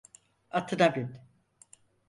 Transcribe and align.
Atına 0.51 0.95
bin. 0.95 1.17